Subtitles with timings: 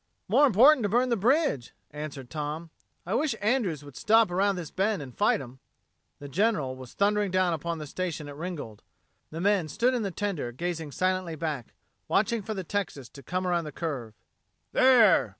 [0.27, 2.71] "More important to burn the bridge," answered Tom.
[3.05, 5.59] "I wish Andrews would stop around this bend and fight 'em."
[6.17, 8.81] The General was thundering down upon the station at Ringgold.
[9.29, 11.75] The men stood in the tender gazing silently back,
[12.07, 14.15] watching for the Texas to come around the curve.
[14.71, 15.29] "There!"